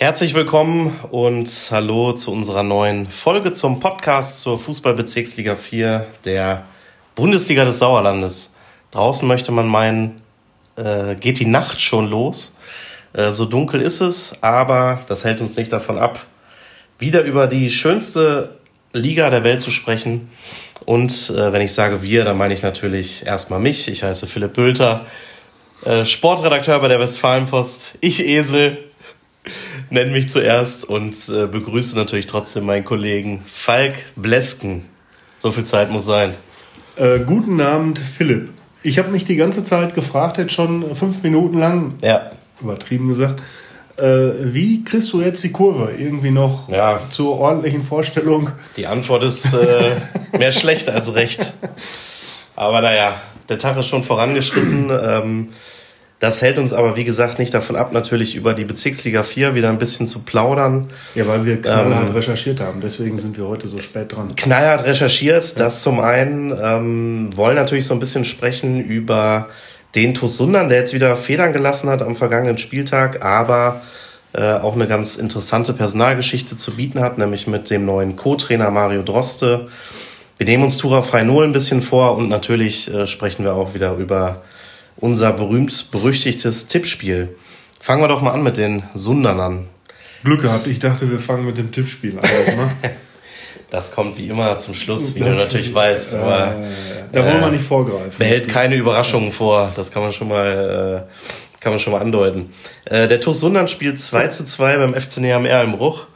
[0.00, 6.66] Herzlich willkommen und hallo zu unserer neuen Folge zum Podcast zur Fußballbezirksliga 4 der
[7.16, 8.54] Bundesliga des Sauerlandes.
[8.92, 10.22] Draußen möchte man meinen,
[10.76, 12.58] äh, geht die Nacht schon los.
[13.12, 16.24] Äh, so dunkel ist es, aber das hält uns nicht davon ab,
[17.00, 18.54] wieder über die schönste
[18.92, 20.30] Liga der Welt zu sprechen.
[20.86, 23.88] Und äh, wenn ich sage wir, dann meine ich natürlich erstmal mich.
[23.88, 25.06] Ich heiße Philipp Bülter,
[25.84, 27.98] äh, Sportredakteur bei der Westfalenpost.
[28.00, 28.87] Ich Esel
[29.90, 34.84] nenne mich zuerst und äh, begrüße natürlich trotzdem meinen Kollegen Falk Blesken.
[35.38, 36.34] So viel Zeit muss sein.
[36.96, 38.50] Äh, guten Abend, Philipp.
[38.82, 42.30] Ich habe mich die ganze Zeit gefragt, jetzt schon fünf Minuten lang, ja.
[42.60, 43.40] übertrieben gesagt,
[43.96, 47.00] äh, wie kriegst du jetzt die Kurve irgendwie noch ja.
[47.10, 48.50] zur ordentlichen Vorstellung?
[48.76, 49.96] Die Antwort ist äh,
[50.38, 51.54] mehr schlecht als recht.
[52.54, 53.16] Aber naja,
[53.48, 54.90] der Tag ist schon vorangeschritten.
[54.90, 55.48] Ähm,
[56.20, 59.68] das hält uns aber, wie gesagt, nicht davon ab, natürlich über die Bezirksliga 4 wieder
[59.68, 60.88] ein bisschen zu plaudern.
[61.14, 62.80] Ja, weil wir knallhart ähm, recherchiert haben.
[62.80, 64.34] Deswegen sind wir heute so spät dran.
[64.34, 65.58] Knallhart recherchiert, ja.
[65.64, 66.52] das zum einen.
[66.60, 69.48] Ähm, wollen natürlich so ein bisschen sprechen über
[69.94, 73.80] den TuS Sundern, der jetzt wieder Federn gelassen hat am vergangenen Spieltag, aber
[74.32, 79.02] äh, auch eine ganz interessante Personalgeschichte zu bieten hat, nämlich mit dem neuen Co-Trainer Mario
[79.02, 79.68] Droste.
[80.36, 83.94] Wir nehmen uns Tura Freinol ein bisschen vor und natürlich äh, sprechen wir auch wieder
[83.94, 84.42] über
[85.00, 87.36] unser berühmt-berüchtigtes Tippspiel.
[87.80, 89.68] Fangen wir doch mal an mit den Sundernern.
[90.24, 92.24] Glück gehabt, ich dachte, wir fangen mit dem Tippspiel an.
[93.70, 96.14] Das kommt wie immer zum Schluss, wie das, du natürlich weißt.
[96.14, 96.66] Aber, äh,
[97.12, 98.16] da wollen wir nicht vorgreifen.
[98.16, 102.48] Behält keine Überraschungen vor, das kann man schon mal, äh, kann man schon mal andeuten.
[102.86, 106.06] Äh, der TuS Sundern spielt 2 zu 2 beim FC Neam Erlenbruch.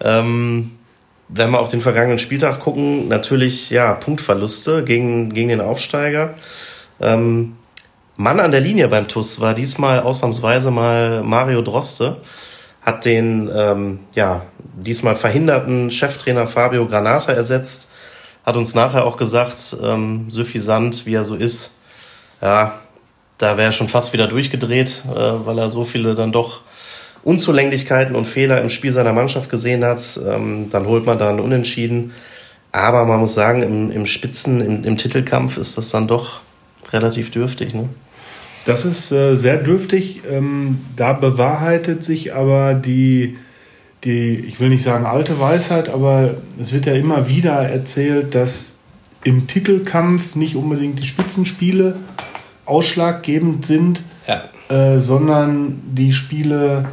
[0.00, 0.78] Ähm,
[1.28, 6.34] wenn wir auf den vergangenen Spieltag gucken, natürlich ja Punktverluste gegen, gegen den Aufsteiger.
[7.00, 7.56] Ähm,
[8.22, 12.18] Mann an der Linie beim TUS war diesmal ausnahmsweise mal Mario Droste,
[12.80, 14.42] hat den ähm, ja,
[14.76, 17.90] diesmal verhinderten Cheftrainer Fabio Granata ersetzt,
[18.46, 21.72] hat uns nachher auch gesagt, ähm, suffisant wie er so ist,
[22.40, 22.78] ja,
[23.38, 26.60] da wäre er schon fast wieder durchgedreht, äh, weil er so viele dann doch
[27.24, 30.20] Unzulänglichkeiten und Fehler im Spiel seiner Mannschaft gesehen hat.
[30.24, 32.12] Ähm, dann holt man da einen Unentschieden.
[32.70, 36.40] Aber man muss sagen, im, im Spitzen, im, im Titelkampf ist das dann doch
[36.92, 37.74] relativ dürftig.
[37.74, 37.88] Ne?
[38.64, 40.22] Das ist äh, sehr dürftig.
[40.30, 43.36] Ähm, da bewahrheitet sich aber die,
[44.04, 48.78] die, ich will nicht sagen alte Weisheit, aber es wird ja immer wieder erzählt, dass
[49.24, 51.96] im Titelkampf nicht unbedingt die Spitzenspiele
[52.64, 54.44] ausschlaggebend sind, ja.
[54.68, 56.86] äh, sondern die Spiele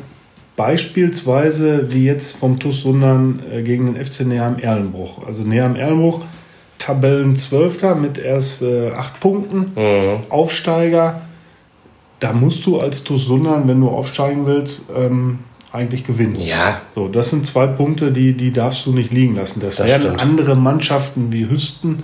[0.56, 5.26] beispielsweise wie jetzt vom TuS Sundern äh, gegen den FC Neheim Erlenbruch.
[5.26, 6.22] Also Neheim Erlenbruch
[6.80, 10.18] Tabellenzwölfter mit erst äh, acht Punkten, mhm.
[10.30, 11.22] Aufsteiger.
[12.20, 15.40] Da musst du als TuS Sundern, wenn du aufsteigen willst, ähm,
[15.72, 16.36] eigentlich gewinnen.
[16.36, 16.82] Ja.
[16.96, 19.60] So, das sind zwei Punkte, die, die darfst du nicht liegen lassen.
[19.62, 20.22] Das, das werden stimmt.
[20.22, 22.04] andere Mannschaften wie Hüsten,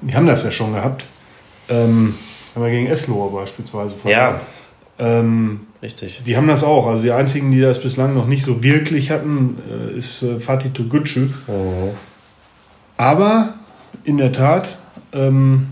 [0.00, 1.06] die haben das ja schon gehabt.
[1.68, 2.14] Ähm,
[2.54, 4.36] haben wir gegen Eslohe beispielsweise verloren.
[4.36, 4.40] Ja.
[4.98, 6.22] Ähm, Richtig.
[6.24, 6.86] Die haben das auch.
[6.86, 10.70] Also die einzigen, die das bislang noch nicht so wirklich hatten, äh, ist äh, Fatih
[10.70, 11.28] Togucu.
[11.48, 11.92] Oh.
[12.96, 13.54] Aber
[14.04, 14.78] in der Tat,
[15.12, 15.68] ähm,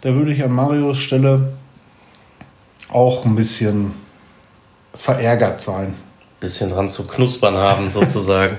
[0.00, 1.54] da würde ich an Marios Stelle
[2.92, 3.92] auch ein bisschen
[4.94, 5.94] verärgert sein.
[6.40, 8.56] Bisschen dran zu knuspern haben, sozusagen.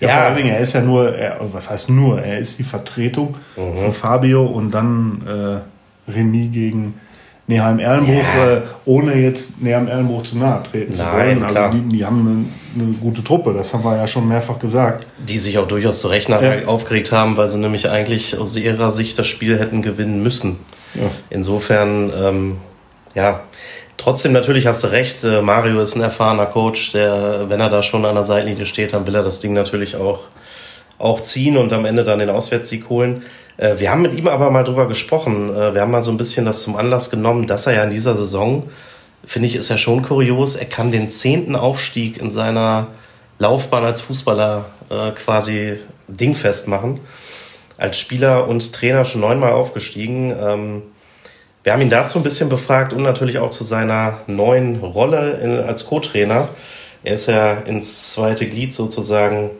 [0.00, 2.58] ja, ja, vor allen Dingen, er ist ja nur, er, was heißt nur, er ist
[2.58, 3.76] die Vertretung mhm.
[3.76, 5.62] von Fabio und dann
[6.08, 6.94] äh, Remis gegen
[7.46, 8.54] Neheim Erlenbruch, ja.
[8.54, 11.42] äh, ohne jetzt Neheim Erlenbruch zu nahe treten Nein, zu wollen.
[11.42, 11.70] Also klar.
[11.70, 15.06] Die, die haben eine, eine, gute Truppe, das haben wir ja schon mehrfach gesagt.
[15.18, 16.68] Die sich auch durchaus zu Recht nachher ja.
[16.68, 20.58] aufgeregt haben, weil sie nämlich eigentlich aus ihrer Sicht das Spiel hätten gewinnen müssen.
[20.94, 21.02] Ja.
[21.28, 22.56] Insofern, ähm,
[23.14, 23.44] ja,
[23.96, 27.82] trotzdem natürlich hast du recht, äh, Mario ist ein erfahrener Coach, der, wenn er da
[27.82, 30.20] schon an der Seitenlinie steht, dann will er das Ding natürlich auch,
[30.98, 33.22] auch ziehen und am Ende dann den Auswärtssieg holen.
[33.56, 35.54] Äh, wir haben mit ihm aber mal drüber gesprochen.
[35.54, 37.90] Äh, wir haben mal so ein bisschen das zum Anlass genommen, dass er ja in
[37.90, 38.64] dieser Saison,
[39.24, 42.88] finde ich, ist ja schon kurios, er kann den zehnten Aufstieg in seiner
[43.38, 44.66] Laufbahn als Fußballer
[45.16, 47.00] quasi dingfest machen.
[47.78, 50.84] Als Spieler und Trainer schon neunmal aufgestiegen.
[51.64, 55.86] Wir haben ihn dazu ein bisschen befragt und natürlich auch zu seiner neuen Rolle als
[55.86, 56.50] Co-Trainer.
[57.02, 59.50] Er ist ja ins zweite Glied sozusagen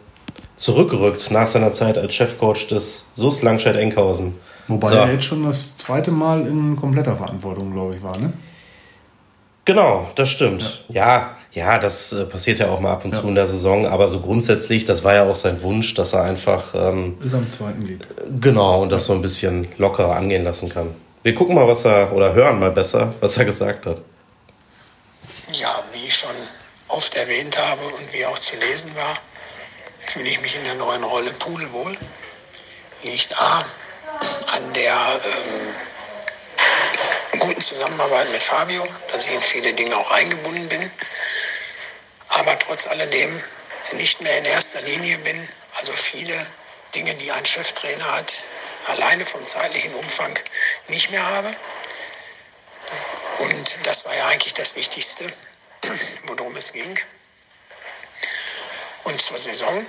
[0.56, 4.34] zurückgerückt nach seiner Zeit als Chefcoach des SUS Langscheid-Enkhausen.
[4.68, 4.94] Wobei so.
[4.96, 8.34] er jetzt schon das zweite Mal in kompletter Verantwortung, glaube ich, war, ne?
[9.64, 10.84] Genau, das stimmt.
[10.90, 13.20] Ja, ja, ja das äh, passiert ja auch mal ab und ja.
[13.20, 16.24] zu in der Saison, aber so grundsätzlich, das war ja auch sein Wunsch, dass er
[16.24, 16.74] einfach.
[16.74, 18.06] Ähm, Ist am zweiten Lied.
[18.40, 20.88] Genau, und das so ein bisschen lockerer angehen lassen kann.
[21.24, 24.02] Wir gucken mal, was er, oder hören mal besser, was er gesagt hat.
[25.52, 26.36] Ja, wie ich schon
[26.88, 29.16] oft erwähnt habe und wie auch zu lesen war,
[30.00, 31.96] fühle ich mich in der neuen Rolle pudelwohl.
[33.04, 33.64] Liegt A
[34.48, 35.74] an der ähm,
[37.40, 40.90] guten Zusammenarbeit mit Fabio, dass ich in viele Dinge auch eingebunden bin,
[42.28, 43.42] aber trotz alledem
[43.92, 45.48] nicht mehr in erster Linie bin.
[45.78, 46.34] Also viele
[46.94, 48.44] Dinge, die ein Cheftrainer hat,
[48.86, 50.38] alleine vom zeitlichen Umfang
[50.88, 51.54] nicht mehr habe.
[53.38, 55.30] Und das war ja eigentlich das Wichtigste,
[56.24, 56.98] worum es ging.
[59.04, 59.86] Und zur Saison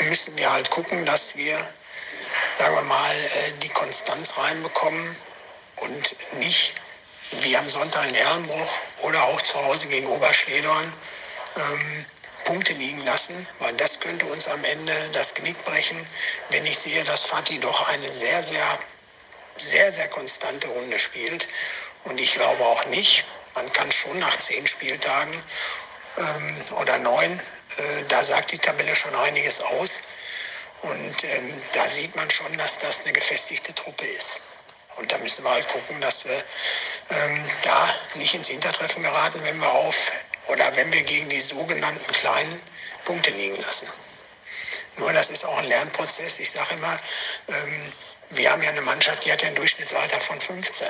[0.00, 1.56] müssen wir halt gucken, dass wir,
[2.58, 5.16] sagen wir mal, äh, die Konstanz reinbekommen
[5.76, 6.74] und nicht
[7.42, 8.72] wie am Sonntag in Ehrenbruch
[9.02, 10.92] oder auch zu Hause gegen Oberschledorn
[11.56, 12.06] ähm,
[12.44, 16.06] Punkte liegen lassen, weil das könnte uns am Ende das Genick brechen,
[16.50, 18.78] wenn ich sehe, dass Fatih doch eine sehr, sehr,
[19.56, 21.48] sehr, sehr konstante Runde spielt.
[22.04, 23.24] Und ich glaube auch nicht,
[23.54, 25.42] man kann schon nach zehn Spieltagen
[26.18, 27.40] ähm, oder neun,
[27.76, 30.02] äh, da sagt die Tabelle schon einiges aus.
[30.82, 34.40] Und ähm, da sieht man schon, dass das eine gefestigte Truppe ist.
[34.96, 36.36] Und da müssen wir halt gucken, dass wir
[37.10, 40.12] ähm, da nicht ins Hintertreffen geraten, wenn wir auf
[40.48, 42.62] oder wenn wir gegen die sogenannten kleinen
[43.04, 43.88] Punkte liegen lassen.
[44.96, 46.38] Nur das ist auch ein Lernprozess.
[46.40, 47.00] Ich sage immer,
[47.48, 47.92] ähm,
[48.30, 50.86] wir haben ja eine Mannschaft, die hat ja ein Durchschnittsalter von 15,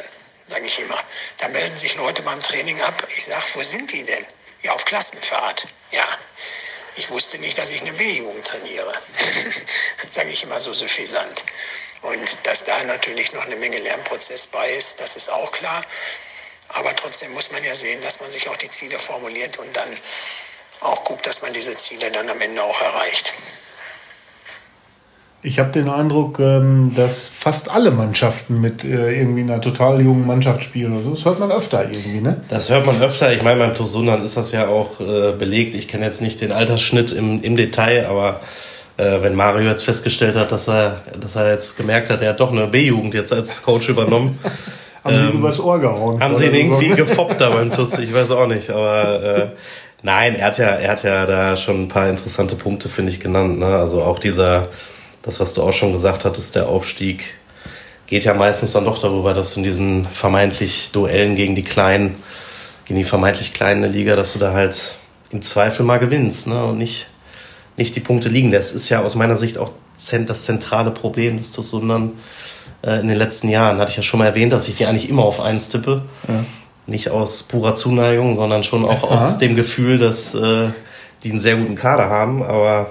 [0.49, 1.03] sage ich immer.
[1.39, 3.07] Da melden sich Leute beim Training ab.
[3.11, 4.25] Ich sage, wo sind die denn?
[4.63, 5.69] Ja, auf Klassenfahrt.
[5.91, 6.07] Ja,
[6.97, 8.93] ich wusste nicht, dass ich eine B-Jugend trainiere.
[10.11, 11.45] sage ich immer so suffisant.
[12.03, 15.85] Und dass da natürlich noch eine Menge Lernprozess bei ist, das ist auch klar.
[16.69, 19.89] Aber trotzdem muss man ja sehen, dass man sich auch die Ziele formuliert und dann
[20.81, 23.33] auch guckt, dass man diese Ziele dann am Ende auch erreicht.
[25.47, 30.27] Ich habe den Eindruck, ähm, dass fast alle Mannschaften mit äh, irgendwie einer total jungen
[30.27, 30.97] Mannschaft spielen.
[30.97, 32.41] Also das hört man öfter irgendwie, ne?
[32.49, 33.31] Das hört man öfter.
[33.31, 35.75] Ich meine, beim Tosunan ist das ja auch äh, belegt.
[35.75, 38.41] Ich kenne jetzt nicht den Altersschnitt im, im Detail, aber
[38.97, 42.41] äh, wenn Mario jetzt festgestellt hat, dass er, dass er jetzt gemerkt hat, er hat
[42.41, 44.39] doch eine B-Jugend jetzt als Coach übernommen,
[45.05, 46.21] Haben ähm, sie übers Ohr gehauen.
[46.21, 46.97] Haben sie ihn irgendwie so.
[46.97, 48.71] gefoppt da beim Tuss, ich weiß auch nicht.
[48.71, 49.47] Aber äh,
[50.03, 53.21] nein, er hat ja, er hat ja da schon ein paar interessante Punkte, finde ich,
[53.21, 53.59] genannt.
[53.59, 53.67] Ne?
[53.67, 54.69] Also auch dieser,
[55.23, 57.35] das, was du auch schon gesagt hattest, der Aufstieg
[58.07, 62.17] geht ja meistens dann doch darüber, dass du in diesen vermeintlich Duellen gegen die Kleinen,
[62.87, 64.97] gegen die vermeintlich kleine Liga, dass du da halt
[65.31, 66.65] im Zweifel mal gewinnst ne?
[66.65, 67.09] und nicht,
[67.77, 68.53] nicht die Punkte liegen.
[68.53, 69.73] Das ist ja aus meiner Sicht auch
[70.27, 72.13] das zentrale Problem des TuS, sondern
[72.85, 73.79] äh, in den letzten Jahren.
[73.79, 76.03] Hatte ich ja schon mal erwähnt, dass ich die eigentlich immer auf eins tippe.
[76.29, 76.45] Ja.
[76.87, 79.17] Nicht aus purer Zuneigung, sondern schon auch Aha.
[79.17, 80.69] aus dem Gefühl, dass äh,
[81.23, 82.43] die einen sehr guten Kader haben.
[82.43, 82.91] Aber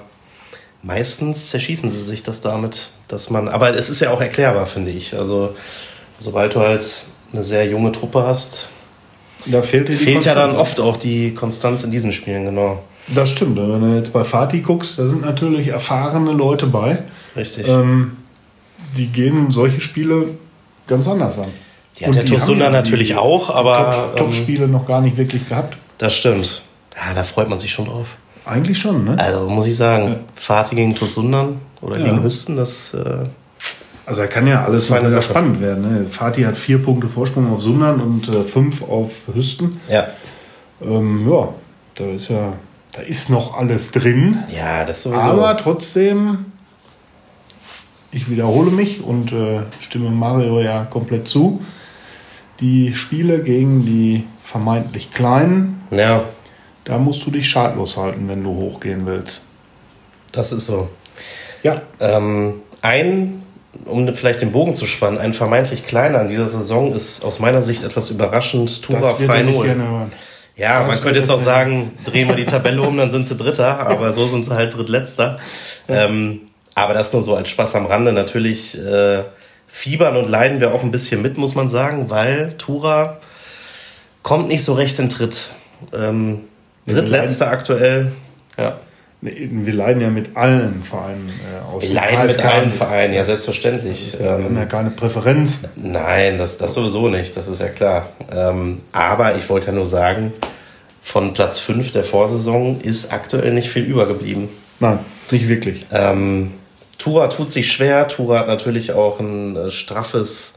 [0.81, 3.47] meistens zerschießen sie sich das damit, dass man.
[3.47, 5.15] Aber es ist ja auch erklärbar, finde ich.
[5.15, 5.55] Also,
[6.17, 8.69] sobald du halt eine sehr junge Truppe hast,
[9.45, 12.81] da fehlt, fehlt ja dann oft auch die Konstanz in diesen Spielen, genau.
[13.13, 13.57] Das stimmt.
[13.57, 16.99] Wenn du jetzt bei Fatih guckst, da sind natürlich erfahrene Leute bei.
[17.35, 17.67] Richtig.
[17.67, 18.17] Ähm,
[18.95, 20.29] die gehen solche Spiele
[20.87, 21.49] ganz anders an.
[21.99, 24.13] Die hat der Tosunda natürlich auch, aber.
[24.15, 25.77] Top-Spiele ähm, noch gar nicht wirklich gehabt.
[25.97, 26.63] Das stimmt.
[26.95, 28.17] Ja, da freut man sich schon drauf.
[28.45, 29.17] Eigentlich schon, ne?
[29.17, 30.15] Also muss ich sagen, ja.
[30.35, 32.05] Fahrt gegen Tosundan oder ja.
[32.05, 32.93] gegen Hüsten, das.
[32.93, 33.25] Äh,
[34.05, 35.99] also da kann ja alles noch sehr spannend werden.
[35.99, 36.05] Ne?
[36.05, 39.79] Fatih hat vier Punkte Vorsprung auf Sundern und äh, fünf auf Hüsten.
[39.87, 40.07] Ja.
[40.81, 41.49] Ähm, ja,
[41.95, 42.53] da ist ja,
[42.91, 44.39] da ist noch alles drin.
[44.53, 45.21] Ja, das sowieso.
[45.21, 46.45] Aber trotzdem
[48.13, 51.62] ich wiederhole mich und äh, stimme Mario ja komplett zu.
[52.60, 56.24] Die Spiele gegen die vermeintlich Kleinen, ja.
[56.84, 59.48] da musst du dich schadlos halten, wenn du hochgehen willst.
[60.32, 60.89] Das ist so.
[61.63, 61.82] Ja.
[62.00, 63.41] Ähm, ein,
[63.86, 67.63] um vielleicht den Bogen zu spannen, ein vermeintlich kleiner in dieser Saison ist aus meiner
[67.63, 68.84] Sicht etwas überraschend.
[68.84, 69.75] Tura Freinull.
[70.55, 73.36] Ja, das man könnte jetzt auch sagen, drehen wir die Tabelle um, dann sind sie
[73.36, 75.39] Dritter, aber so sind sie halt Drittletzter.
[75.88, 76.05] Ja.
[76.05, 76.41] Ähm,
[76.75, 78.13] aber das nur so als Spaß am Rande.
[78.13, 79.24] Natürlich äh,
[79.68, 83.18] fiebern und leiden wir auch ein bisschen mit, muss man sagen, weil Tura
[84.22, 85.50] kommt nicht so recht in Tritt.
[85.94, 86.42] Ähm,
[86.88, 88.12] drittletzter aktuell.
[88.58, 88.80] Ja.
[89.22, 91.84] Wir leiden ja mit allen Vereinen äh, aus.
[91.84, 94.20] Wir leiden mit allen Vereinen, ja, selbstverständlich.
[94.20, 95.62] Wir haben ja keine Präferenz.
[95.77, 98.10] Nein, das, das sowieso nicht, das ist ja klar.
[98.36, 100.34] Ähm, aber ich wollte ja nur sagen,
[101.01, 104.50] von Platz 5 der Vorsaison ist aktuell nicht viel übergeblieben.
[104.82, 105.00] Nein,
[105.32, 105.86] nicht wirklich.
[105.92, 106.51] Ähm,
[107.03, 108.07] Tura tut sich schwer.
[108.07, 110.53] Tura hat natürlich auch ein äh, straffes,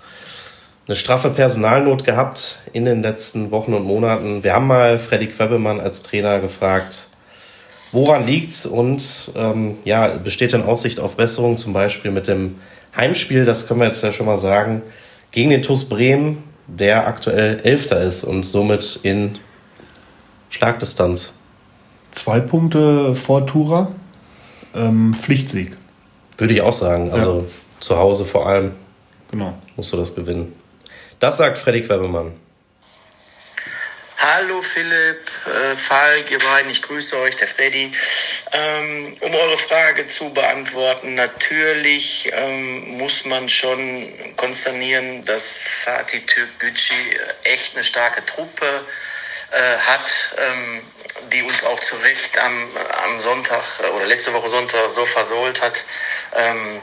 [0.87, 4.45] eine straffe Personalnot gehabt in den letzten Wochen und Monaten.
[4.45, 7.09] Wir haben mal Freddy Quebemann als Trainer gefragt,
[7.91, 12.61] woran liegt's und ähm, ja, besteht denn Aussicht auf Besserung, zum Beispiel mit dem
[12.97, 14.83] Heimspiel, das können wir jetzt ja schon mal sagen,
[15.33, 19.39] gegen den TuS Bremen, der aktuell Elfter ist und somit in
[20.51, 21.39] Schlagdistanz.
[22.13, 23.89] Zwei Punkte vor Tura.
[24.77, 25.73] Ähm, Pflichtsieg.
[26.39, 27.11] Würde ich auch sagen.
[27.13, 27.81] Also ja.
[27.81, 28.77] zu Hause vor allem.
[29.31, 29.57] Genau.
[29.77, 30.55] Musst du das gewinnen.
[31.19, 32.35] Das sagt Freddy Quebemann.
[34.19, 37.93] Hallo Philipp, äh, Falk, ihr beiden, ich grüße euch, der Freddy.
[38.51, 46.95] Ähm, um eure Frage zu beantworten, natürlich ähm, muss man schon konsternieren, dass Fatih Türkgücü
[47.45, 48.67] echt eine starke Truppe
[49.53, 50.83] äh, hat, ähm,
[51.33, 55.61] die uns auch zu Recht am, am Sonntag äh, oder letzte Woche Sonntag so versohlt
[55.61, 55.85] hat.
[56.35, 56.81] Ähm,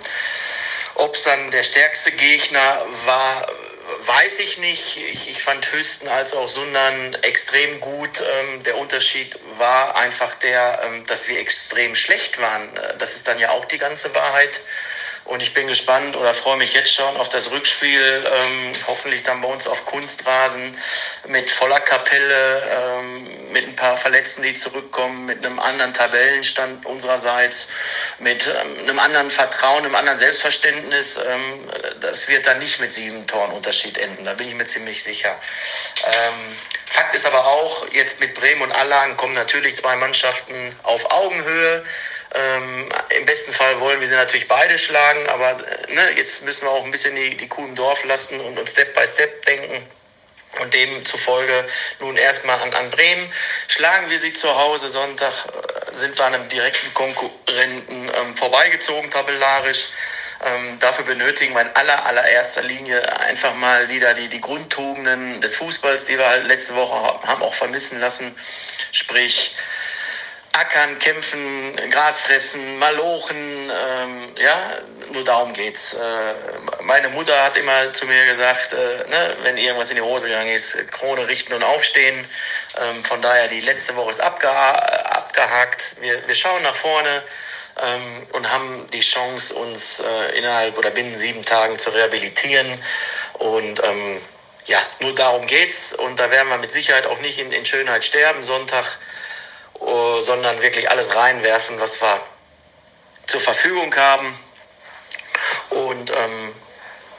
[0.96, 3.48] Ob es dann der stärkste Gegner war,
[4.06, 4.98] weiß ich nicht.
[4.98, 8.22] Ich, ich fand Hüsten als auch Sundern extrem gut.
[8.22, 12.76] Ähm, der Unterschied war einfach der, ähm, dass wir extrem schlecht waren.
[12.78, 14.62] Äh, das ist dann ja auch die ganze Wahrheit.
[15.26, 19.42] Und ich bin gespannt oder freue mich jetzt schon auf das Rückspiel, ähm, hoffentlich dann
[19.42, 20.78] bei uns auf Kunstrasen
[21.28, 27.68] mit voller Kapelle, ähm, mit ein paar Verletzten, die zurückkommen, mit einem anderen Tabellenstand unsererseits,
[28.20, 31.18] mit ähm, einem anderen Vertrauen, einem anderen Selbstverständnis.
[31.18, 31.70] Ähm,
[32.02, 35.40] das wird dann nicht mit sieben Toren Unterschied enden, da bin ich mir ziemlich sicher.
[36.06, 36.58] Ähm,
[36.94, 40.54] Fakt ist aber auch, jetzt mit Bremen und Allagen kommen natürlich zwei Mannschaften
[40.84, 41.84] auf Augenhöhe.
[42.36, 46.64] Ähm, Im besten Fall wollen wir sie natürlich beide schlagen, aber äh, ne, jetzt müssen
[46.64, 49.46] wir auch ein bisschen die, die Kuh im Dorf lassen und, und Step by Step
[49.46, 49.86] denken.
[50.62, 51.66] Und demzufolge
[52.00, 53.28] nun erstmal an, an Bremen.
[53.68, 59.10] Schlagen wir sie zu Hause Sonntag, äh, sind wir an einem direkten Konkurrenten ähm, vorbeigezogen
[59.10, 59.90] tabellarisch.
[60.46, 65.56] Ähm, dafür benötigen wir in aller, allererster Linie einfach mal wieder die, die Grundtugenden des
[65.56, 66.96] Fußballs, die wir halt letzte Woche
[67.28, 68.36] haben auch vermissen lassen.
[68.92, 69.56] Sprich,
[70.54, 74.56] ackern, kämpfen, Gras fressen, malochen, ähm, ja,
[75.12, 75.94] nur darum geht's.
[75.94, 76.34] Äh,
[76.82, 80.52] meine Mutter hat immer zu mir gesagt, äh, ne, wenn irgendwas in die Hose gegangen
[80.52, 82.16] ist, Krone richten und aufstehen.
[82.78, 85.96] Ähm, von daher, die letzte Woche ist abgeha abgehakt.
[86.02, 87.24] Wir, wir schauen nach vorne
[87.82, 92.68] ähm, und haben die Chance, uns äh, innerhalb oder binnen sieben Tagen zu rehabilitieren.
[93.34, 94.22] Und ähm,
[94.66, 95.94] ja, nur darum geht's.
[95.94, 98.44] Und da werden wir mit Sicherheit auch nicht in, in Schönheit sterben.
[98.44, 98.86] Sonntag
[99.84, 102.22] uh, sondern wirklich alles reinwerfen, was wir
[103.26, 104.38] zur Verfügung haben.
[105.70, 106.56] Und ähm,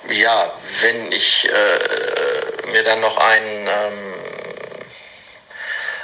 [0.08, 4.14] ja, wenn ich äh, mir dann noch ein, ähm,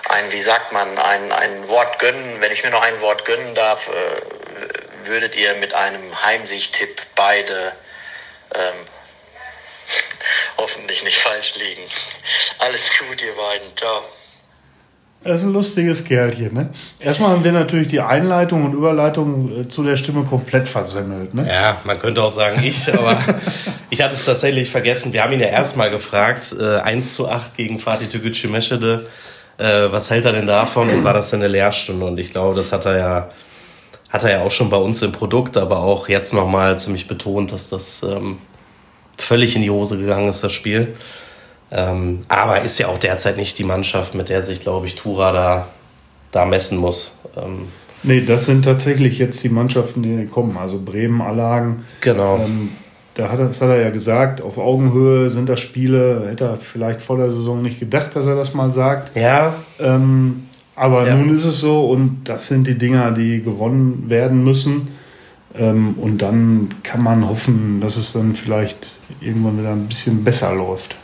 [0.09, 3.55] ein, wie sagt man, ein, ein Wort gönnen, wenn ich mir noch ein Wort gönnen
[3.55, 7.77] darf, äh, würdet ihr mit einem Heimsichtipp beide
[8.55, 8.87] ähm,
[10.59, 11.83] hoffentlich nicht falsch liegen.
[12.59, 13.77] Alles gut, ihr beiden.
[13.77, 14.05] Ciao.
[15.23, 16.71] Das ist ein lustiges Kerlchen, ne?
[16.99, 21.47] Erstmal haben wir natürlich die Einleitung und Überleitung äh, zu der Stimme komplett versemmelt, ne?
[21.47, 23.19] Ja, man könnte auch sagen ich, aber
[23.91, 25.13] ich hatte es tatsächlich vergessen.
[25.13, 29.07] Wir haben ihn ja erstmal gefragt, äh, 1 zu 8 gegen Fatih Tegucci Meschede.
[29.59, 32.07] Äh, was hält er denn davon und war das denn eine Lehrstunde?
[32.07, 33.31] Und ich glaube, das hat er ja,
[34.09, 37.53] hat er ja auch schon bei uns im Produkt, aber auch jetzt nochmal ziemlich betont,
[37.53, 38.39] dass das ähm,
[39.19, 40.95] völlig in die Hose gegangen ist, das Spiel.
[41.73, 45.33] Ähm, aber ist ja auch derzeit nicht die Mannschaft, mit der sich, glaube ich, Tura
[45.33, 45.69] da,
[46.33, 47.13] da messen muss.
[47.37, 47.69] Ähm,
[48.03, 50.57] nee, das sind tatsächlich jetzt die Mannschaften, die kommen.
[50.57, 51.83] Also Bremen, Allagen.
[52.01, 52.39] Genau.
[52.39, 52.71] Ähm,
[53.15, 56.57] da hat er, das hat er ja gesagt, auf Augenhöhe sind das Spiele, hätte er
[56.57, 59.17] vielleicht vor der Saison nicht gedacht, dass er das mal sagt.
[59.17, 59.55] Ja.
[59.79, 61.15] Ähm, aber ja.
[61.15, 64.89] nun ist es so und das sind die Dinger, die gewonnen werden müssen.
[65.57, 70.55] Ähm, und dann kann man hoffen, dass es dann vielleicht irgendwann wieder ein bisschen besser
[70.55, 70.97] läuft.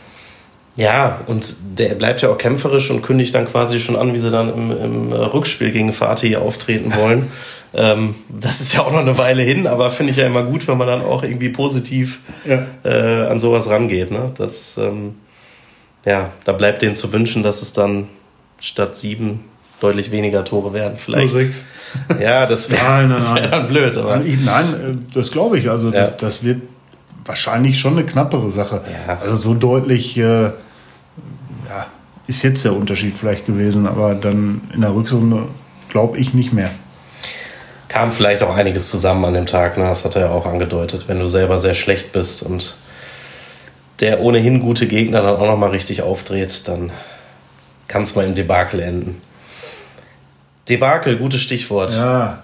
[0.77, 4.29] Ja, und der bleibt ja auch kämpferisch und kündigt dann quasi schon an, wie sie
[4.29, 7.31] dann im, im Rückspiel gegen Fatih auftreten wollen.
[7.73, 10.67] ähm, das ist ja auch noch eine Weile hin, aber finde ich ja immer gut,
[10.67, 12.67] wenn man dann auch irgendwie positiv ja.
[12.83, 14.11] äh, an sowas rangeht.
[14.11, 14.31] Ne?
[14.37, 15.15] Das, ähm,
[16.05, 18.07] ja, da bleibt denen zu wünschen, dass es dann
[18.61, 19.45] statt sieben
[19.79, 20.97] deutlich weniger Tore werden.
[20.97, 21.33] Vielleicht.
[21.33, 21.65] Nur sechs.
[22.19, 23.97] Ja, das wäre wär dann blöd.
[23.97, 24.17] Aber.
[24.17, 25.69] Nein, äh, das glaube ich.
[25.69, 26.07] Also ja.
[26.07, 26.61] das, das, wird
[27.25, 28.81] wahrscheinlich schon eine knappere Sache.
[29.07, 29.17] Ja.
[29.21, 30.17] Also so deutlich.
[30.17, 30.51] Äh,
[31.67, 31.87] ja,
[32.27, 35.47] ist jetzt der Unterschied vielleicht gewesen, aber dann in der Rückrunde
[35.89, 36.71] glaube ich nicht mehr.
[37.87, 39.85] Kam vielleicht auch einiges zusammen an dem Tag, ne?
[39.85, 42.75] das hat er ja auch angedeutet, wenn du selber sehr schlecht bist und
[44.01, 46.91] der ohnehin gute Gegner dann auch nochmal richtig aufdreht, dann
[47.87, 49.21] kann es mal im Debakel enden.
[50.69, 51.93] Debakel, gutes Stichwort.
[51.93, 52.43] Ja.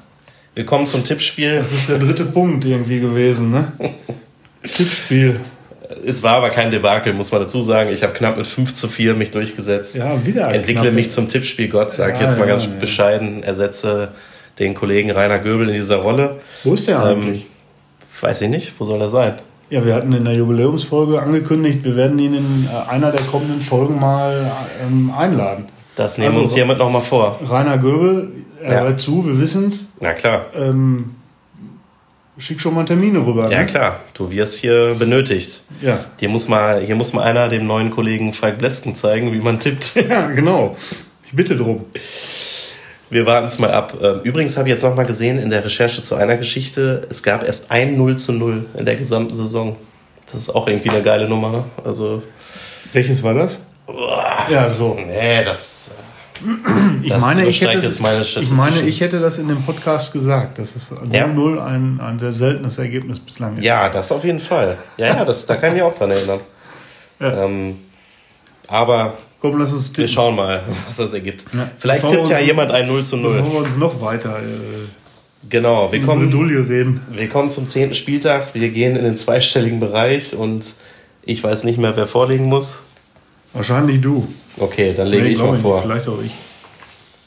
[0.56, 1.58] Wir kommen zum Tippspiel.
[1.58, 3.74] Das ist der dritte Punkt irgendwie gewesen, ne?
[4.64, 5.40] Tippspiel.
[6.06, 7.90] Es war aber kein Debakel, muss man dazu sagen.
[7.92, 9.96] Ich habe knapp mit 5 zu 4 mich durchgesetzt.
[9.96, 10.50] Ja, wieder.
[10.54, 12.72] Entwickle mich zum Tippspielgott, sage ja, jetzt mal ja, ganz ja.
[12.80, 13.44] bescheiden.
[13.44, 14.10] Ersetze
[14.60, 16.38] den Kollegen Rainer Göbel in dieser Rolle.
[16.64, 17.46] Wo ist der ähm, eigentlich?
[18.22, 18.80] Weiß ich nicht.
[18.80, 19.36] Wo soll er sein?
[19.70, 23.62] Ja, wir hatten in der Jubiläumsfolge angekündigt, wir werden ihn in äh, einer der kommenden
[23.62, 24.52] Folgen mal
[24.86, 25.66] ähm, einladen.
[25.96, 27.40] Das nehmen wir uns hiermit nochmal vor.
[27.50, 28.32] Rainer Göbel,
[28.62, 29.92] er hört zu, wir wissen es.
[30.00, 30.46] Na klar.
[30.56, 31.16] Ähm,
[32.38, 33.50] schick schon mal Termine rüber.
[33.52, 33.66] Ja ne?
[33.66, 35.62] klar, du wirst hier benötigt.
[35.82, 36.06] Ja.
[36.20, 39.60] Hier muss mal, hier muss mal einer dem neuen Kollegen Falk Blesken zeigen, wie man
[39.60, 39.96] tippt.
[40.10, 40.76] ja, genau.
[41.26, 41.86] Ich bitte drum.
[43.10, 43.98] Wir warten es mal ab.
[44.02, 47.22] Ähm, Übrigens habe ich jetzt noch mal gesehen in der Recherche zu einer Geschichte, es
[47.22, 49.76] gab erst ein 0 zu 0 in der gesamten Saison.
[50.32, 51.52] Das ist auch irgendwie eine geile Nummer.
[51.52, 51.64] Ne?
[51.84, 52.24] Also,
[52.92, 53.60] Welches war das?
[54.50, 54.96] Ja, so.
[54.96, 55.92] nee, das.
[57.02, 60.60] Ich Das meine, ich hätte, meine ich meine, ich hätte das in dem Podcast gesagt.
[60.60, 61.66] Das ist 0-0 Ja.
[61.66, 63.64] ein, ein sehr seltenes Ergebnis bislang ist.
[63.64, 64.78] Ja, das auf jeden Fall.
[64.98, 66.40] Ja, ja, das, da kann ich mich auch dran erinnern.
[67.20, 67.46] Ja.
[67.46, 67.78] Ähm,
[68.68, 71.46] aber Komm, lass uns wir schauen mal, was das ergibt.
[71.54, 71.70] Ja.
[71.78, 73.42] Vielleicht tippt ja jemand ein 0 zu 0.
[73.42, 74.88] Bevor wir uns noch weiter äh,
[75.50, 76.32] Genau, wir kommen,
[76.70, 77.02] reden.
[77.12, 78.54] wir kommen zum zehnten Spieltag.
[78.54, 80.74] Wir gehen in den zweistelligen Bereich und
[81.22, 82.84] ich weiß nicht mehr, wer vorlegen muss.
[83.54, 84.28] Wahrscheinlich du.
[84.58, 85.76] Okay, dann lege Nee, ich mal vor.
[85.76, 85.84] Nicht.
[85.84, 86.32] Vielleicht auch ich.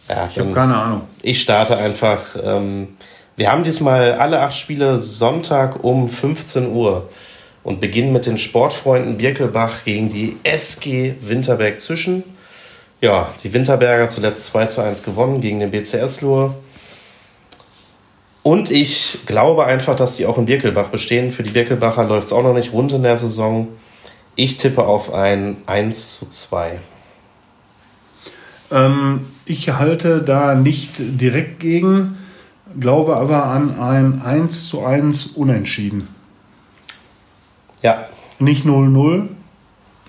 [0.08, 1.02] Ja, Ich habe keine Ahnung.
[1.22, 2.36] Ich starte einfach.
[2.42, 2.96] Ähm,
[3.36, 7.08] wir haben diesmal alle acht Spiele Sonntag um 15 Uhr
[7.64, 12.22] und beginnen mit den Sportfreunden Birkelbach gegen die SG Winterberg zwischen.
[13.00, 16.54] Ja, die Winterberger zuletzt 2 zu 1 gewonnen gegen den BCS Lohr.
[18.42, 21.32] Und ich glaube einfach, dass die auch in Birkelbach bestehen.
[21.32, 23.68] Für die Birkelbacher läuft es auch noch nicht rund in der Saison.
[24.36, 26.78] Ich tippe auf ein 1 zu 2.
[28.70, 32.18] Ähm, ich halte da nicht direkt gegen,
[32.78, 36.08] glaube aber an ein 1 zu 1 Unentschieden.
[37.82, 39.28] Ja, Nicht 0-0,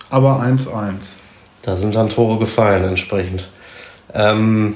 [0.10, 1.14] aber 1-1.
[1.62, 3.50] Da sind dann Tore gefallen entsprechend.
[4.14, 4.76] Ähm,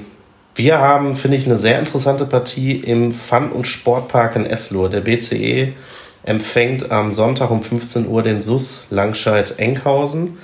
[0.54, 4.88] wir haben, finde ich, eine sehr interessante Partie im Fun- und Sportpark in Eslohr.
[4.88, 5.74] Der BCE
[6.24, 10.38] empfängt am Sonntag um 15 Uhr den SUS Langscheid-Enkhausen.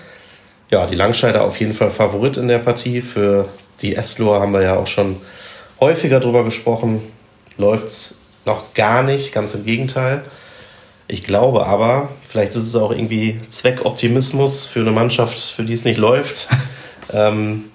[0.71, 3.01] Ja, die Langscheider auf jeden Fall Favorit in der Partie.
[3.01, 3.49] Für
[3.81, 5.17] die Eslohr haben wir ja auch schon
[5.81, 7.01] häufiger drüber gesprochen.
[7.57, 10.23] Läuft's noch gar nicht, ganz im Gegenteil.
[11.07, 15.85] Ich glaube aber, vielleicht ist es auch irgendwie Zweckoptimismus für eine Mannschaft, für die es
[15.85, 16.49] nicht läuft,
[17.13, 17.71] ähm,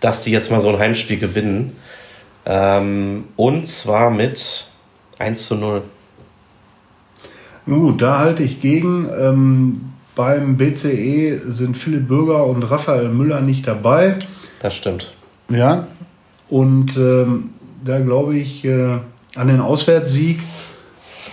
[0.00, 1.76] dass die jetzt mal so ein Heimspiel gewinnen.
[2.44, 4.66] Ähm, und zwar mit
[5.18, 5.82] 1 zu 0.
[7.66, 9.08] Nun Gut, da halte ich gegen.
[9.18, 9.80] Ähm,
[10.14, 14.16] beim BCE sind Philipp Bürger und Raphael Müller nicht dabei.
[14.60, 15.14] Das stimmt.
[15.48, 15.86] Ja,
[16.52, 18.98] und ähm, da glaube ich äh,
[19.36, 20.38] an den Auswärtssieg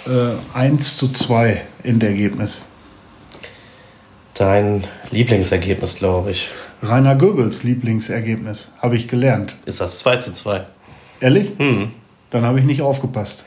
[0.08, 2.66] äh, 1 zu 2 in der Ergebnis.
[4.34, 6.52] Dein Lieblingsergebnis, glaube ich.
[6.82, 9.58] Rainer Goebbels Lieblingsergebnis, habe ich gelernt.
[9.66, 10.66] Ist das 2 zu 2.
[11.20, 11.52] Ehrlich?
[11.58, 11.92] Hm.
[12.30, 13.46] Dann habe ich nicht aufgepasst.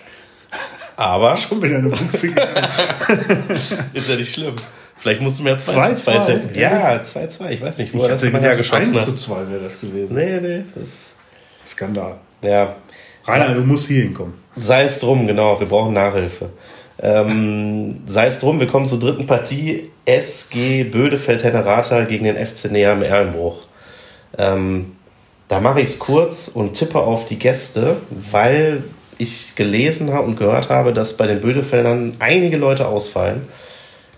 [1.02, 2.54] Aber Schon wieder eine Buchse gegangen.
[3.92, 4.54] ist ja nicht schlimm.
[4.96, 6.26] Vielleicht musst du mir 2 zu 2 2-2?
[6.26, 6.60] tippen.
[6.60, 7.52] Ja, 2 zu 2.
[7.54, 9.18] Ich weiß nicht, wo Ich er das 1 zu hat.
[9.18, 10.16] 2 wäre das gewesen.
[10.16, 11.16] Nee, nee, das.
[11.66, 12.18] Skandal.
[12.42, 12.76] Ja.
[13.26, 14.34] Rainer, du musst hier hinkommen.
[14.56, 16.50] Sei es drum, genau, wir brauchen Nachhilfe.
[17.00, 19.90] Ähm, sei es drum, wir kommen zur dritten Partie.
[20.04, 23.66] SG Bödefeld-Henne-Rathal gegen den FC Neheim Erlenbruch.
[24.38, 24.92] Ähm,
[25.48, 28.84] da mache ich es kurz und tippe auf die Gäste, weil
[29.18, 33.42] ich gelesen habe und gehört habe, dass bei den Bödefeldern einige Leute ausfallen.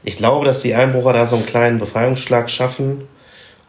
[0.02, 3.02] Ich glaube, dass die Erlenbrucher da so einen kleinen Befreiungsschlag schaffen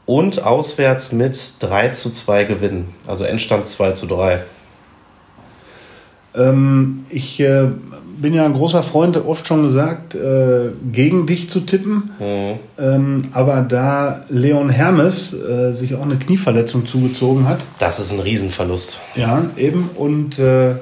[0.05, 2.93] und auswärts mit 3 zu 2 gewinnen.
[3.07, 4.43] Also Endstand 2 zu 3.
[6.35, 7.67] Ähm, ich äh,
[8.17, 12.11] bin ja ein großer Freund, oft schon gesagt, äh, gegen dich zu tippen.
[12.19, 12.59] Mhm.
[12.77, 18.19] Ähm, aber da Leon Hermes äh, sich auch eine Knieverletzung zugezogen hat, Das ist ein
[18.19, 18.99] Riesenverlust.
[19.15, 20.75] ja, eben, und äh,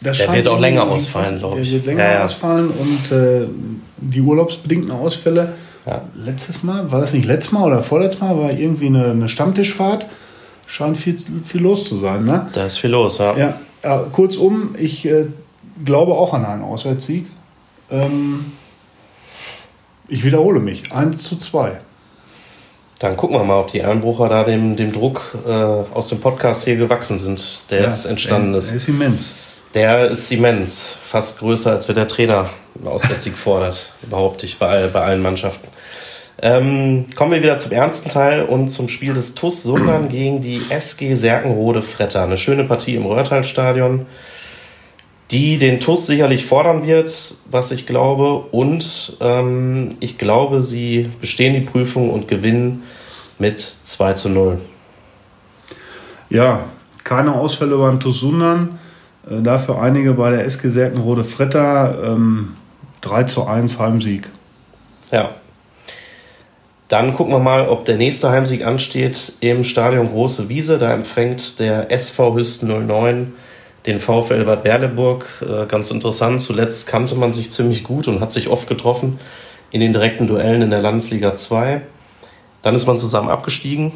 [0.00, 1.72] das Der wird auch länger ausfallen, glaub Der ich.
[1.72, 2.24] wird länger Ja, ja.
[2.24, 3.46] ausfallen und äh,
[3.98, 5.54] die urlaubsbedingten Ausfälle.
[5.86, 6.02] Ja.
[6.14, 10.06] Letztes Mal, war das nicht letztes Mal oder vorletztes Mal, war irgendwie eine, eine Stammtischfahrt.
[10.66, 12.48] Scheint viel, viel los zu sein, ne?
[12.52, 13.36] Da ist viel los, ja.
[13.36, 15.26] Ja, ja kurzum, ich äh,
[15.84, 17.26] glaube auch an einen Auswärtssieg.
[17.90, 18.52] Ähm,
[20.08, 20.92] ich wiederhole mich.
[20.92, 21.78] 1 zu 2.
[23.00, 26.64] Dann gucken wir mal, ob die Einbrucher da dem, dem Druck äh, aus dem Podcast
[26.66, 28.70] hier gewachsen sind, der jetzt entstanden ist.
[28.70, 29.34] Er ist immens.
[29.74, 34.88] Der ist immens, fast größer, als wenn der Trainer einen Auswärtssieg fordert, behaupte ich bei,
[34.88, 35.68] bei allen Mannschaften.
[36.42, 40.62] Ähm, kommen wir wieder zum ernsten Teil und zum Spiel des TuS Sundern gegen die
[40.70, 42.24] SG Serkenrode Fretter.
[42.24, 44.06] Eine schöne Partie im Röhrtal-Stadion,
[45.30, 47.10] die den TuS sicherlich fordern wird,
[47.50, 48.46] was ich glaube.
[48.50, 52.84] Und ähm, ich glaube, sie bestehen die Prüfung und gewinnen
[53.38, 54.60] mit 2 zu 0.
[56.30, 56.64] Ja,
[57.04, 58.78] keine Ausfälle beim TuS Sundern.
[59.30, 61.98] Äh, dafür einige bei der SG Serkenrode Fretter.
[62.04, 62.56] Ähm,
[63.00, 64.28] 3 zu 1 Heimsieg.
[65.10, 65.30] Ja.
[66.88, 70.76] Dann gucken wir mal, ob der nächste Heimsieg ansteht im Stadion Große Wiese.
[70.76, 73.32] Da empfängt der SV Hüsten 09
[73.86, 75.26] den VfL Bad Berleburg.
[75.42, 79.18] Äh, ganz interessant, zuletzt kannte man sich ziemlich gut und hat sich oft getroffen
[79.70, 81.80] in den direkten Duellen in der Landesliga 2.
[82.62, 83.92] Dann ist man zusammen abgestiegen,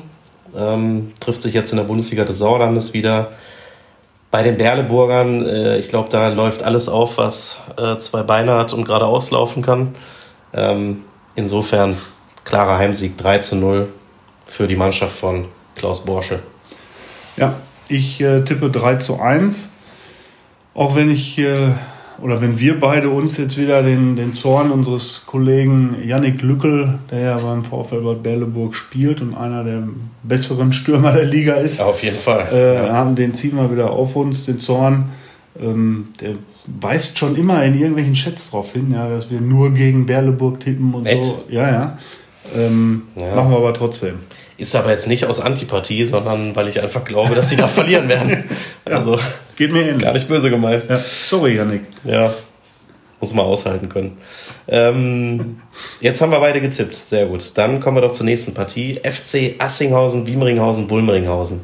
[0.56, 3.32] ähm, trifft sich jetzt in der Bundesliga des Sauerlandes wieder.
[4.34, 8.72] Bei den Berleburgern, äh, ich glaube, da läuft alles auf, was äh, zwei Beine hat
[8.72, 9.94] und gerade auslaufen kann.
[10.52, 11.02] Ähm,
[11.36, 11.96] insofern
[12.42, 13.86] klarer Heimsieg 3 zu 0
[14.44, 15.44] für die Mannschaft von
[15.76, 16.40] Klaus Borsche.
[17.36, 17.54] Ja,
[17.86, 19.70] ich äh, tippe 3 zu 1.
[20.74, 21.68] Auch wenn ich äh,
[22.22, 27.20] oder wenn wir beide uns jetzt wieder den, den Zorn unseres Kollegen Yannick Lückel, der
[27.20, 29.82] ja beim VfL Bad Berleburg spielt und einer der
[30.22, 31.80] besseren Stürmer der Liga ist.
[31.80, 32.48] Auf jeden Fall.
[32.52, 32.92] Äh, ja.
[32.92, 35.10] haben, den ziehen wir wieder auf uns, den Zorn.
[35.60, 36.34] Ähm, der
[36.66, 40.94] weist schon immer in irgendwelchen Chats darauf hin, ja, dass wir nur gegen Berleburg tippen
[40.94, 41.22] und Echt?
[41.22, 41.44] so.
[41.48, 41.98] Ja, ja.
[42.56, 43.34] Ähm, ja.
[43.34, 44.20] Machen wir aber trotzdem.
[44.56, 48.08] Ist aber jetzt nicht aus Antipathie, sondern weil ich einfach glaube, dass sie da verlieren
[48.08, 48.44] werden.
[48.84, 49.18] Also
[49.56, 50.02] geht mir ähnlich.
[50.02, 50.84] Gar nicht böse gemeint.
[50.88, 50.98] Ja.
[50.98, 51.82] Sorry, Janik.
[52.04, 52.32] Ja,
[53.20, 54.18] muss man aushalten können.
[54.68, 55.58] Ähm,
[56.00, 56.94] jetzt haben wir beide getippt.
[56.94, 57.56] Sehr gut.
[57.56, 59.00] Dann kommen wir doch zur nächsten Partie.
[59.02, 61.62] FC Assinghausen, Wiemringhausen, Bulmeringhausen.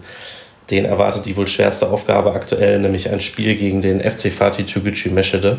[0.70, 5.11] Den erwartet die wohl schwerste Aufgabe aktuell, nämlich ein Spiel gegen den FC Fatih Türkgücü
[5.11, 5.59] Meschede.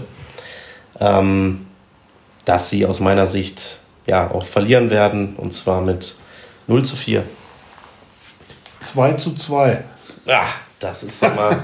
[0.99, 1.65] Ähm,
[2.45, 6.15] dass sie aus meiner Sicht ja auch verlieren werden und zwar mit
[6.67, 7.23] 0 zu 4.
[8.79, 9.83] 2 zu 2.
[10.25, 10.45] Ja,
[10.81, 11.59] das ist immer,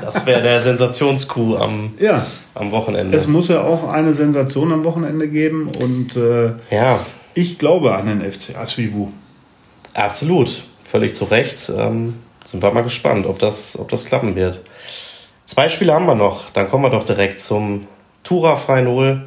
[0.00, 2.26] das wäre der Sensationskuh am, ja.
[2.54, 3.16] am Wochenende.
[3.16, 6.98] Es muss ja auch eine Sensation am Wochenende geben und äh, ja.
[7.34, 9.08] ich glaube an den FC Asvivu.
[9.94, 11.70] Absolut, völlig zu Recht.
[11.76, 14.62] Ähm, sind wir mal gespannt, ob das, ob das klappen wird.
[15.44, 17.86] Zwei Spiele haben wir noch, dann kommen wir doch direkt zum
[18.24, 19.26] Tura Frei Null,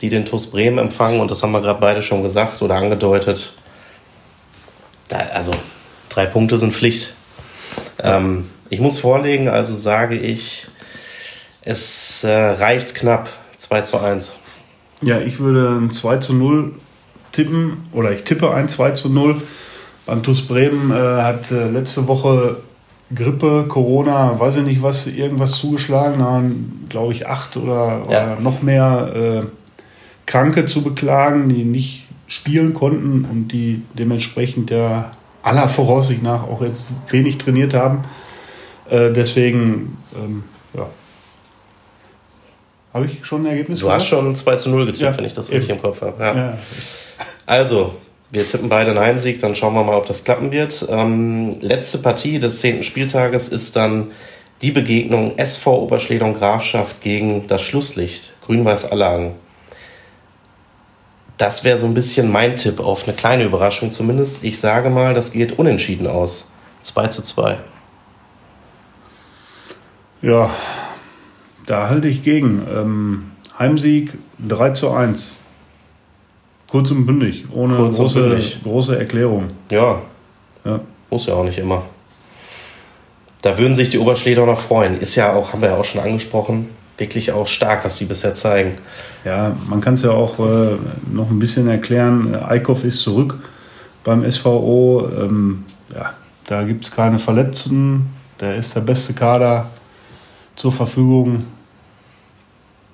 [0.00, 3.52] die den TuS Bremen empfangen und das haben wir gerade beide schon gesagt oder angedeutet
[5.08, 5.52] da, also
[6.08, 7.14] drei Punkte sind Pflicht.
[8.02, 10.66] Ähm, ich muss vorlegen, also sage ich,
[11.62, 14.36] es äh, reicht knapp 2 zu 1.
[15.02, 16.72] Ja, ich würde ein 2 zu 0
[17.32, 19.40] tippen oder ich tippe ein 2 zu 0.
[20.06, 22.56] Beim TuS Bremen äh, hat äh, letzte Woche
[23.14, 26.18] Grippe, Corona, weiß ich nicht was, irgendwas zugeschlagen.
[26.18, 28.24] Da waren, glaube ich, acht oder, ja.
[28.32, 29.46] oder noch mehr äh,
[30.26, 35.10] Kranke zu beklagen, die nicht spielen konnten und die dementsprechend ja
[35.48, 38.02] aller Voraussicht nach auch jetzt wenig trainiert haben.
[38.90, 40.86] Äh, deswegen, ähm, ja.
[42.94, 43.80] Habe ich schon ein Ergebnis?
[43.80, 44.00] Du gehabt?
[44.00, 45.16] hast schon 2 zu 0 getippt, ja.
[45.16, 46.22] wenn ich das richtig im Kopf habe.
[46.22, 46.36] Ja.
[46.36, 46.58] Ja.
[47.46, 47.94] Also,
[48.30, 50.86] wir tippen beide einen Heimsieg, dann schauen wir mal, ob das klappen wird.
[50.90, 54.08] Ähm, letzte Partie des zehnten Spieltages ist dann
[54.60, 59.34] die Begegnung SV Oberschledung Grafschaft gegen das Schlusslicht, Grün-Weiß Allagen
[61.38, 64.44] das wäre so ein bisschen mein Tipp auf eine kleine Überraschung zumindest.
[64.44, 66.50] Ich sage mal, das geht unentschieden aus.
[66.82, 67.58] 2 zu 2.
[70.20, 70.50] Ja,
[71.66, 72.66] da halte ich gegen.
[72.74, 74.12] Ähm, Heimsieg
[74.44, 75.36] 3 zu 1.
[76.68, 78.58] Kurz und bündig, ohne Kurz große, bündig.
[78.62, 79.48] große Erklärung.
[79.70, 80.02] Ja.
[80.64, 80.80] ja.
[81.10, 81.82] Muss ja auch nicht immer.
[83.42, 84.98] Da würden sich die Oberschleder noch freuen.
[84.98, 88.34] Ist ja auch, haben wir ja auch schon angesprochen, wirklich auch stark, was sie bisher
[88.34, 88.76] zeigen.
[89.24, 90.76] Ja, man kann es ja auch äh,
[91.10, 92.34] noch ein bisschen erklären.
[92.34, 93.38] Eickhoff ist zurück
[94.04, 95.08] beim SVO.
[95.16, 96.12] Ähm, ja,
[96.46, 98.14] da gibt es keine Verletzten.
[98.40, 99.70] Der ist der beste Kader
[100.54, 101.44] zur Verfügung,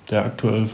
[0.09, 0.69] der aktuell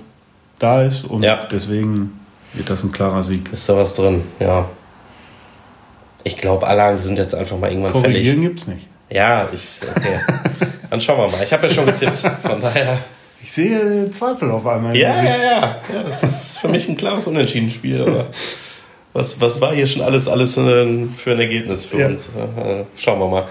[0.59, 1.05] da ist.
[1.05, 1.45] Und ja.
[1.49, 2.19] deswegen
[2.53, 3.51] wird das ein klarer Sieg.
[3.51, 4.67] Ist da was drin, ja.
[6.23, 8.41] Ich glaube, Anlagen sind jetzt einfach mal irgendwann Korrigieren fällig.
[8.41, 8.87] gibt es nicht.
[9.09, 10.19] Ja, ich, okay.
[10.89, 11.43] Dann schauen wir mal.
[11.43, 12.17] Ich habe ja schon getippt.
[12.17, 12.97] Von daher
[13.43, 14.95] ich sehe Zweifel auf einmal.
[14.95, 15.75] Ja, ja, ja, ja.
[16.03, 18.01] Das ist für mich ein klares Unentschieden-Spiel.
[18.01, 18.27] Aber
[19.13, 22.07] was, was war hier schon alles, alles für ein Ergebnis für ja.
[22.07, 22.29] uns?
[22.97, 23.47] Schauen wir mal.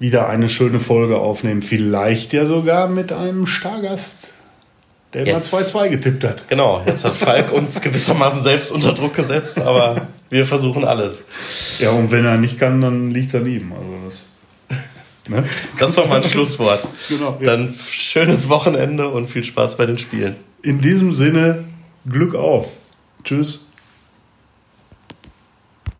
[0.00, 1.62] wieder eine schöne Folge aufnehmen.
[1.62, 4.32] Vielleicht ja sogar mit einem Stargast
[5.12, 6.48] der immer 2-2 getippt hat.
[6.48, 11.24] Genau, jetzt hat Falk uns gewissermaßen selbst unter Druck gesetzt, aber wir versuchen alles.
[11.78, 13.72] Ja, und wenn er nicht kann, dann liegt es an ihm.
[13.72, 14.36] Also das,
[15.28, 15.44] ne?
[15.78, 16.86] das ist doch mal ein Schlusswort.
[17.08, 17.56] Genau, ja.
[17.56, 20.36] Dann schönes Wochenende und viel Spaß bei den Spielen.
[20.62, 21.64] In diesem Sinne,
[22.08, 22.76] Glück auf.
[23.24, 23.66] Tschüss.